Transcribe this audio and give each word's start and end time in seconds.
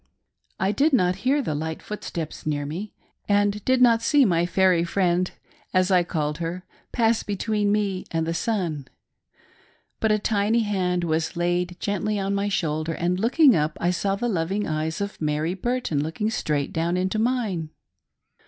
I 0.59 0.71
did 0.71 0.93
not 0.93 1.17
hear 1.17 1.43
the 1.43 1.53
light 1.53 1.79
footsteps 1.83 2.47
near 2.47 2.65
me, 2.65 2.95
and 3.29 3.63
did 3.63 3.83
not 3.83 4.01
see 4.01 4.25
96 4.25 4.55
FIRST 4.55 4.55
WHISPERINGS 4.55 4.81
OF 4.81 4.93
POLYGAMY. 4.95 5.11
my 5.11 5.25
fairy 5.27 5.27
friefid, 5.27 5.31
as 5.79 5.91
I 5.91 6.03
called 6.03 6.37
her, 6.39 6.65
pass 6.91 7.21
between 7.21 7.71
me 7.71 8.05
and 8.09 8.25
the 8.25 8.33
sun. 8.33 8.87
But 9.99 10.11
a 10.11 10.17
tiny 10.17 10.61
hand 10.61 11.03
was 11.03 11.37
laid 11.37 11.77
gently 11.79 12.17
on 12.19 12.33
my 12.33 12.49
shoulder, 12.49 12.93
and 12.95 13.19
looking 13.19 13.55
up 13.55 13.77
I 13.79 13.91
saw 13.91 14.15
the 14.15 14.27
loving 14.27 14.65
eyes 14.65 15.01
of 15.01 15.21
Mary 15.21 15.53
Burton 15.53 16.01
looking 16.01 16.31
straight 16.31 16.73
down 16.73 16.97
into 16.97 17.19
mine. 17.19 17.69